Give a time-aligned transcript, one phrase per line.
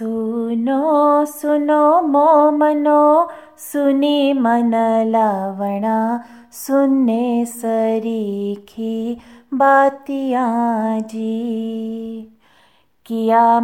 [0.00, 3.00] सुनो सुनो मो मनो
[3.58, 4.70] सुनी मन
[5.06, 5.96] लावणा
[6.52, 9.18] सुनने सरीखी
[9.54, 12.22] बातियाँ जी।
[13.06, 13.60] किया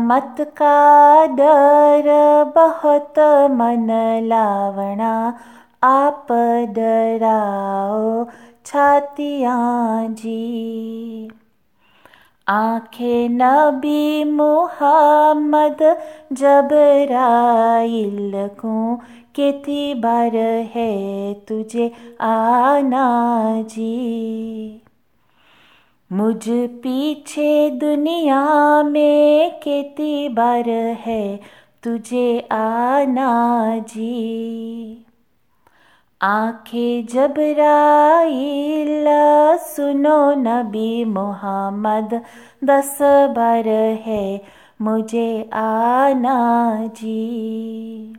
[6.77, 8.25] डराओ
[8.66, 10.41] छातियाँ जी
[12.49, 15.96] आँखें नबी मुहम्मद
[16.33, 19.00] जबराइल को
[19.35, 20.37] कितनी बार
[20.75, 24.82] है तुझे आना जी?
[26.13, 31.40] मुझ पीछे दुनिया में कितनी बार है
[31.82, 35.06] तुझे आना जी?
[36.27, 39.05] आँखें जबराइल
[39.58, 42.22] सुनो नबी मोहम्मद,
[42.64, 42.98] दस
[43.36, 43.69] बार
[44.06, 44.42] है
[44.83, 46.39] मुझे आना
[46.86, 48.14] जी।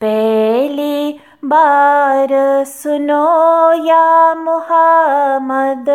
[0.00, 2.28] पहली बार
[2.64, 5.90] सुनो या मोहम्मद,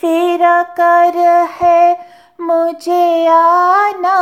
[0.00, 1.18] फिर कर
[1.60, 1.98] है
[2.40, 4.18] मुझे आना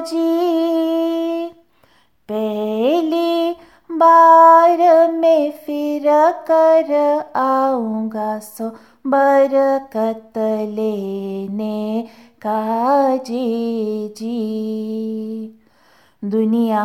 [0.00, 1.48] जी।
[2.28, 3.56] पहली
[3.92, 4.41] बार
[5.22, 6.02] में फिर
[6.50, 6.92] कर
[7.36, 8.68] आऊँगा सो
[9.06, 12.08] बरकत लेने
[12.46, 15.58] का जी जी।
[16.24, 16.84] दुनिया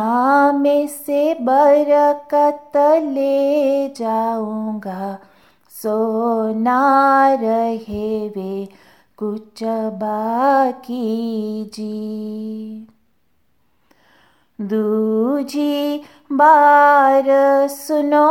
[0.52, 5.18] में से बरकत ले जाऊँगा
[5.70, 5.96] सो
[6.58, 8.68] ना रहे वे,
[9.16, 9.62] कुछ
[10.02, 11.04] बाकी
[11.74, 12.88] जी।
[14.60, 17.24] दूजी बार
[17.68, 18.26] सुनो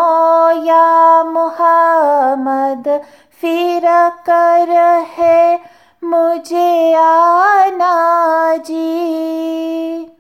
[0.66, 3.02] या मोहम्मद,
[3.42, 3.82] फिर
[4.30, 4.70] कर
[5.18, 5.60] है
[6.04, 10.12] मुझे आना जी।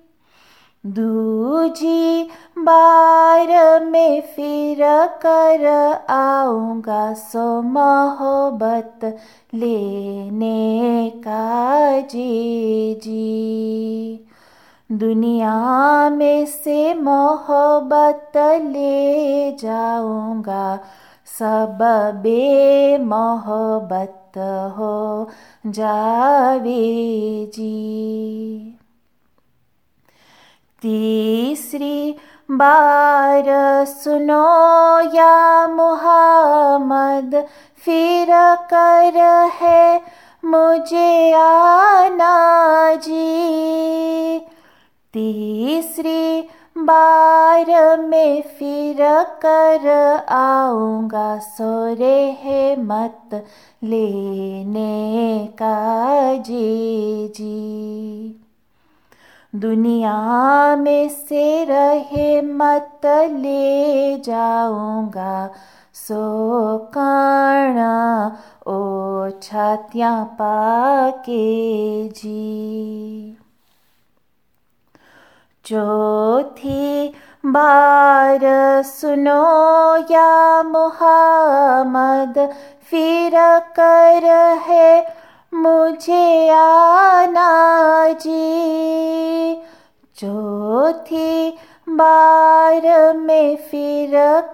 [0.85, 4.77] दूजी बार में फिर
[5.25, 5.65] कर
[6.09, 9.17] आऊँगा सो मोहब्बत
[9.53, 14.26] लेने का जी जी।
[14.91, 20.79] दुनिया में से मोहब्बत ले जाऊँगा।
[21.39, 21.77] सब
[22.23, 24.37] बे मोहब्बत
[24.77, 25.29] हो
[25.65, 28.79] जावे जी।
[30.81, 32.15] तीसरी
[32.51, 33.43] बार
[33.85, 34.45] सुनो
[35.15, 37.45] या मोहम्मद,
[37.85, 38.27] फिर
[38.73, 39.17] कर
[39.61, 40.01] है
[40.45, 42.35] मुझे आना
[42.95, 44.47] जी।
[45.17, 46.41] तीसरी
[46.77, 48.97] बार में फिर
[49.45, 49.87] कर
[50.29, 53.45] आऊँगा, सोरे है मत
[53.83, 58.41] लेने का जी जी।
[59.55, 63.01] दुनिया में से रहे मत
[63.31, 65.49] ले जाऊँगा,
[65.93, 67.95] सो काणा
[68.67, 71.43] ओ छातियाँ पाके
[72.09, 72.76] जी।
[75.67, 77.07] चौथी
[77.45, 78.39] बार
[78.83, 79.41] सुनो
[80.11, 82.37] या मोहम्मद
[82.89, 83.33] फिर
[83.79, 84.25] कर
[84.67, 85.15] है
[85.53, 87.49] मुझे आना
[88.13, 89.55] जी।
[90.15, 91.57] चौथी
[91.89, 94.11] बार में फिर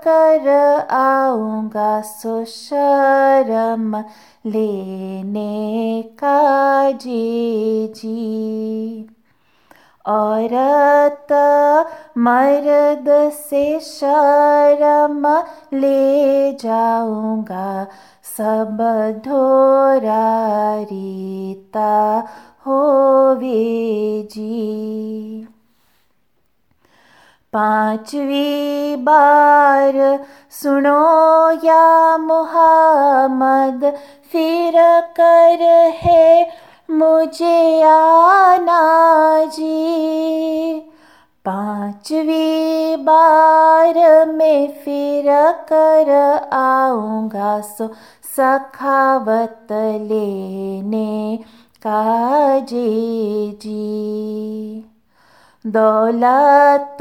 [0.07, 0.49] कर
[0.91, 3.97] आऊँगा सो शर्म
[4.45, 9.12] लेने का जी जी।
[10.05, 11.33] औरत
[12.17, 15.27] मर्द से शर्म
[15.73, 17.87] ले जाऊँगा।
[18.37, 18.77] सब
[19.25, 22.27] धोरा रीता
[22.65, 25.47] होवे जी।
[27.53, 33.93] पांचवी बार सुनो या मोहम्मद
[34.31, 34.73] फिर
[35.19, 35.61] कर
[35.95, 36.42] है
[36.93, 38.81] मुझे आना
[39.45, 40.79] जी।
[41.45, 45.25] पांचवी बार में फिर
[45.71, 46.11] कर
[46.53, 47.87] आऊँगा सो
[48.37, 49.67] सखावत
[50.01, 51.37] लेने
[51.85, 54.89] का जी जी।
[55.65, 56.97] दौलत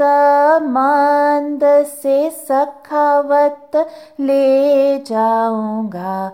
[0.63, 3.71] मंद से सखावत
[4.19, 6.31] ले जाऊँगा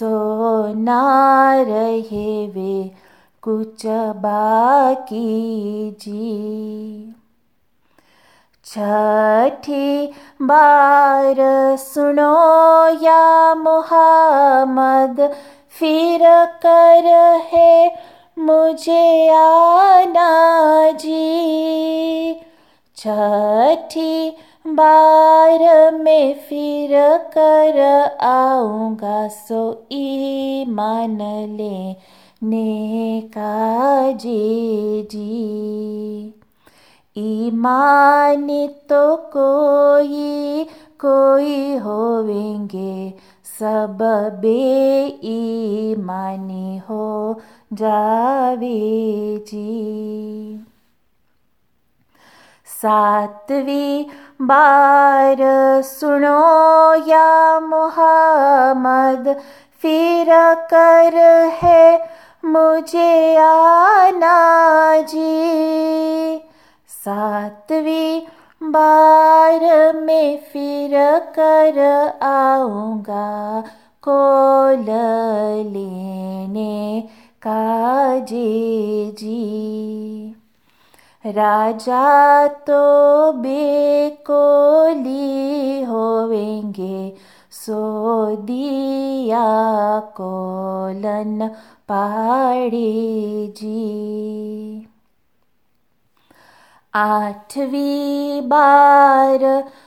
[0.00, 0.66] सो
[1.62, 2.90] रहे वे
[3.42, 3.86] कुछ
[4.16, 5.18] बाकी
[5.90, 7.14] जी।
[8.64, 10.06] छठी
[10.42, 11.36] बार
[11.76, 12.34] सुनो
[13.02, 15.34] या मोहम्मद
[15.70, 16.20] फिर
[16.66, 17.06] कर
[17.52, 17.98] है
[18.38, 22.40] मुझे आना जी।
[22.96, 24.36] छठी
[24.76, 26.90] बार में फिर
[27.36, 27.78] कर
[28.26, 31.18] आऊँगा सो ईमान
[31.56, 31.96] ले
[32.42, 36.34] ने का जी। जी
[37.16, 38.46] ईमान
[38.88, 40.64] तो कोई
[41.00, 43.14] कोई होवेंगे
[43.58, 43.98] सब
[44.40, 44.58] बे
[45.24, 47.40] ईमानी हो
[47.72, 48.78] जावे
[49.48, 50.66] जी।
[52.82, 54.04] सातवीं
[54.42, 55.36] बार
[55.84, 56.38] सुनो
[57.08, 59.28] या मोहम्मद
[59.82, 60.28] फिर
[60.72, 61.16] कर
[61.62, 62.08] है
[62.44, 64.36] मुझे आना
[65.02, 66.38] जी।
[66.88, 68.20] सातवीं
[68.62, 70.90] बार में फिर
[71.38, 71.78] कर
[72.22, 73.60] आऊँगा
[74.08, 74.84] कोल
[75.72, 77.00] लेने
[77.42, 80.36] का जी जी
[81.24, 84.22] राजा तो बेकोली
[85.82, 87.12] होवेंगे
[87.50, 89.44] सो दिया
[90.16, 91.48] कोलन
[91.88, 94.86] पाड़ी जी।
[96.94, 99.40] आठवीं बार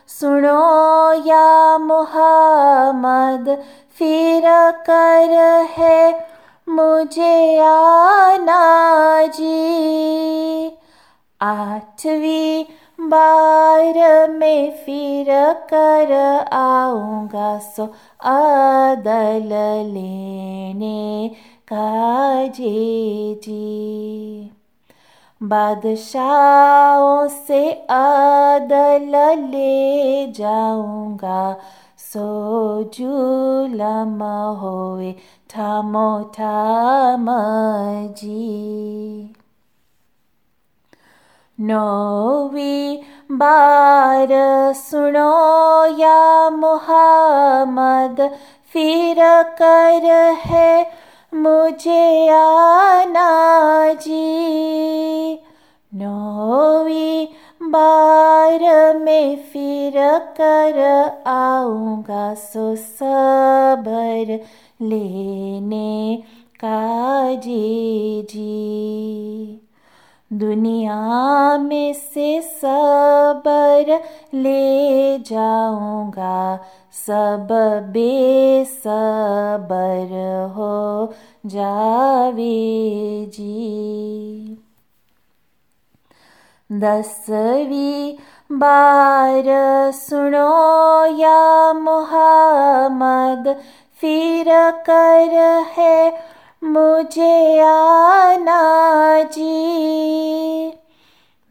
[0.08, 3.50] सुनो या मोहम्मद
[3.98, 4.44] फिर
[4.90, 5.34] कर
[5.78, 6.34] है
[6.70, 10.33] मुझे आना जी
[11.44, 12.64] आठवीं
[13.00, 15.28] बार में फिर
[15.74, 16.12] कर
[16.54, 17.94] आऊँगा सो
[18.26, 19.50] आदल
[19.94, 21.32] लेने
[21.74, 24.52] का जी।
[25.44, 29.16] बादशाहों से आदल
[29.50, 31.58] ले जाऊँगा
[31.98, 34.24] सो जुलम
[34.60, 35.16] होए
[41.64, 42.98] नौवीं
[43.32, 44.28] बार
[44.74, 45.36] सुनो
[46.00, 48.22] या मोहम्मद
[48.74, 49.18] फिर
[49.62, 50.06] कर
[50.46, 50.92] है
[51.34, 53.30] मुझे आना
[53.94, 55.40] जी।
[55.96, 57.28] नौवीं
[57.62, 58.60] बार
[58.98, 59.94] में फिर
[60.42, 60.80] कर
[61.28, 64.40] आऊँगा सो सबर
[64.82, 66.24] लेने
[66.64, 69.63] का जी जी
[70.34, 74.02] दुनिया में से सबर
[74.34, 76.60] ले जाऊँगा।
[77.08, 77.48] सब
[77.94, 78.92] बेसबर
[80.56, 81.14] हो
[81.46, 84.58] जावे जी।
[86.72, 88.14] दसवीं
[88.52, 89.44] बार
[89.92, 93.56] सुनो या मोहम्मद
[94.02, 94.46] फिर
[94.90, 95.34] कर
[95.78, 96.33] है
[96.64, 100.74] मुझे आना जी।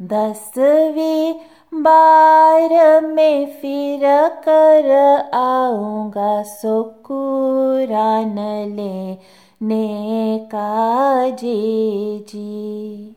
[0.03, 1.35] दसवीं
[1.75, 4.00] बार में फिर
[4.49, 4.91] कर
[5.35, 8.35] आऊँगा सो कुरान
[8.69, 9.19] ले
[9.62, 13.17] ने का जी जी।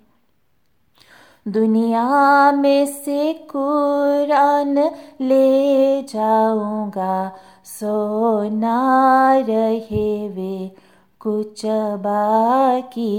[1.48, 4.78] दुनिया में से कुरान
[5.22, 10.85] ले जाऊँगा सो ना रहे वे
[11.28, 11.62] कुछ
[12.00, 13.12] बाकी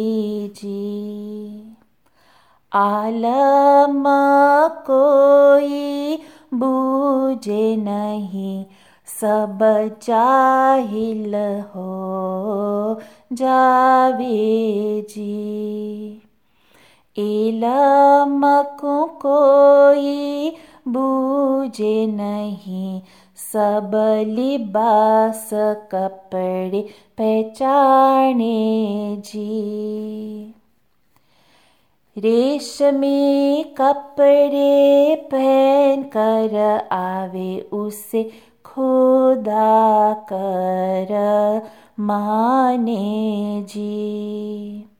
[0.48, 1.76] जी।
[2.72, 4.04] आलम
[4.86, 6.16] कोई
[6.54, 8.64] बूझे नहीं
[9.20, 9.58] सब
[10.02, 11.34] चाहिल
[11.74, 13.00] हो
[13.32, 14.36] जावे
[15.10, 16.22] जी।
[17.18, 18.40] इलम
[18.80, 20.56] को कोई
[20.88, 23.02] बूझे नहीं।
[23.36, 23.90] सब
[24.26, 25.50] लिबास
[25.92, 26.80] कपड़े
[27.18, 30.54] पहचाने जी।
[32.18, 36.56] रेशमी कपड़े पहन कर
[36.92, 38.22] आवे उसे
[38.64, 41.12] खुदा कर
[42.00, 44.95] माने जी।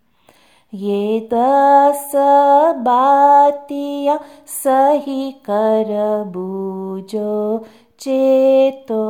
[2.85, 7.67] बातियाँ सही कर बूझो
[8.01, 9.05] चेतो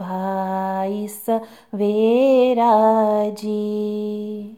[0.00, 2.74] भाई सवेरा
[3.30, 4.56] जी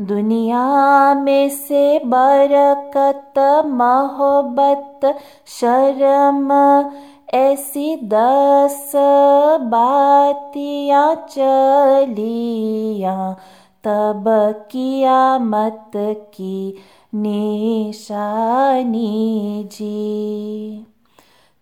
[0.00, 6.52] दुनिया में से बरकत मोहब्बत शर्म
[7.34, 8.92] ऐसी दस
[9.72, 13.36] बातियाँ चलिया
[13.84, 14.24] तब
[14.70, 15.90] कियामत
[16.34, 16.74] की
[17.14, 18.98] निशानी
[19.72, 20.86] जी।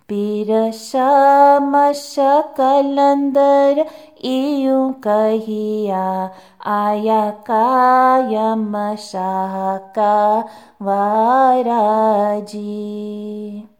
[0.08, 2.14] पीरशमश
[2.56, 3.84] कलंदर
[4.24, 6.30] इयूं कहिया
[6.66, 10.38] आया कायम शाह का
[10.82, 12.58] वाराजी
[13.58, 13.77] पीरशमश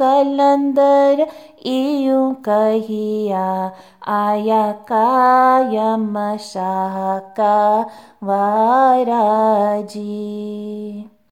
[0.00, 1.26] कलंदर
[1.66, 3.72] इयूं कहिया
[4.16, 7.80] आया कायम शाह का
[8.24, 9.98] वाराजी